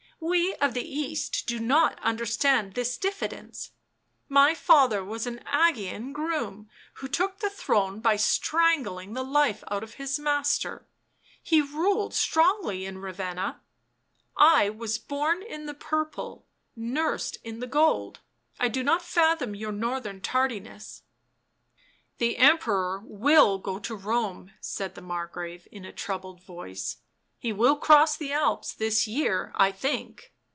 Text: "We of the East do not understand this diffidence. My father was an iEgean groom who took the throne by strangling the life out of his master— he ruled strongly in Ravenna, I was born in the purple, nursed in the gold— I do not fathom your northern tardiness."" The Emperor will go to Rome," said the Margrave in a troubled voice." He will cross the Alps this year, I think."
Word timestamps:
"We 0.31 0.53
of 0.61 0.75
the 0.75 0.87
East 0.87 1.47
do 1.47 1.57
not 1.59 1.99
understand 2.03 2.75
this 2.75 2.95
diffidence. 2.95 3.71
My 4.29 4.53
father 4.53 5.03
was 5.03 5.25
an 5.25 5.39
iEgean 5.51 6.13
groom 6.13 6.69
who 7.01 7.07
took 7.07 7.39
the 7.39 7.49
throne 7.49 7.99
by 8.01 8.17
strangling 8.17 9.13
the 9.13 9.23
life 9.23 9.63
out 9.71 9.81
of 9.81 9.95
his 9.95 10.19
master— 10.19 10.87
he 11.41 11.59
ruled 11.59 12.13
strongly 12.13 12.85
in 12.85 12.99
Ravenna, 12.99 13.61
I 14.37 14.69
was 14.69 14.99
born 14.99 15.41
in 15.41 15.65
the 15.65 15.73
purple, 15.73 16.45
nursed 16.75 17.37
in 17.43 17.59
the 17.59 17.65
gold— 17.65 18.19
I 18.59 18.67
do 18.67 18.83
not 18.83 19.01
fathom 19.01 19.55
your 19.55 19.71
northern 19.71 20.21
tardiness."" 20.21 21.01
The 22.19 22.37
Emperor 22.37 23.01
will 23.03 23.57
go 23.57 23.79
to 23.79 23.95
Rome," 23.95 24.51
said 24.59 24.93
the 24.93 25.01
Margrave 25.01 25.67
in 25.71 25.83
a 25.83 25.91
troubled 25.91 26.43
voice." 26.43 26.97
He 27.41 27.51
will 27.51 27.75
cross 27.75 28.17
the 28.17 28.31
Alps 28.31 28.71
this 28.71 29.07
year, 29.07 29.51
I 29.55 29.71
think." 29.71 30.31